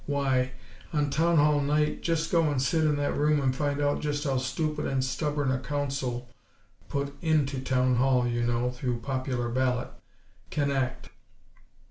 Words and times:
Why! 0.07 0.53
On 0.93 1.11
Town 1.11 1.37
Hall 1.37 1.61
night, 1.61 2.01
just 2.01 2.31
go 2.31 2.49
and 2.49 2.59
sit 2.59 2.85
in 2.85 2.95
that 2.95 3.15
room 3.15 3.39
and 3.39 3.55
find 3.55 3.79
out 3.79 3.99
just 3.99 4.23
how 4.23 4.37
stupid 4.39 4.87
and 4.87 5.05
stubborn 5.05 5.51
a 5.51 5.59
Council, 5.59 6.27
(put 6.89 7.13
into 7.21 7.61
Town 7.61 7.97
Hall, 7.97 8.27
you 8.27 8.41
know, 8.41 8.71
through 8.71 9.01
popular 9.01 9.47
ballot!), 9.49 9.89
can 10.49 10.71
act. 10.71 11.09